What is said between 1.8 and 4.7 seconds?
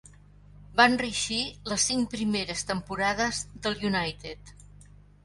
cinc primeres temporades del United.